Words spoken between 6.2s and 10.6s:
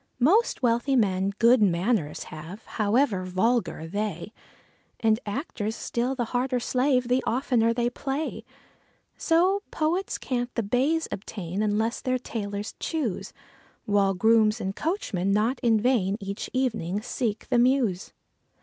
harder slave the oftener they play. So poets can't